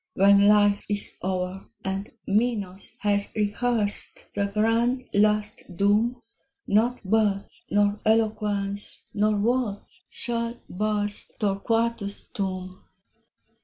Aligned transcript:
When 0.15 0.47
life 0.47 0.83
is 0.89 1.15
o'er, 1.23 1.67
and 1.85 2.09
Minos 2.25 2.97
has 3.01 3.27
rehearsed 3.35 4.25
The 4.33 4.47
grand 4.47 5.07
last 5.13 5.77
doom, 5.77 6.23
Not 6.65 7.03
birth, 7.03 7.51
nor 7.69 7.99
eloquence, 8.03 9.03
nor 9.13 9.35
worth, 9.37 9.99
shall 10.09 10.57
burst 10.67 11.33
Torquatus' 11.39 12.23
tomb. 12.33 12.83